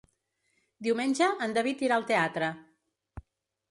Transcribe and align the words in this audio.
Diumenge 0.87 1.29
en 1.49 1.55
David 1.59 1.87
irà 1.87 2.01
al 2.01 2.11
teatre. 2.15 2.53